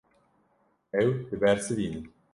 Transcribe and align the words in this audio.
Ew 1.01 1.09
dibersivînin. 1.31 2.05